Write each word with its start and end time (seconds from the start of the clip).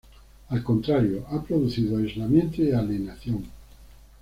Al 0.49 0.63
contrario: 0.63 1.27
ha 1.29 1.43
producido 1.43 1.97
aislamiento 1.99 2.63
y 2.63 2.71
alienación. 2.71 3.45